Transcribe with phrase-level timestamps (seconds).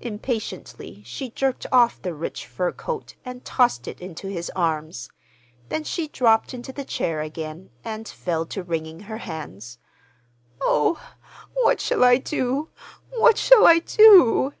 [0.00, 5.08] Impatiently she jerked off the rich fur coat and tossed it into his arms;
[5.68, 9.78] then she dropped into the chair again and fell to wringing her hands.
[10.60, 11.00] "Oh,
[11.54, 12.70] what shall I do,
[13.10, 14.54] what shall I do?"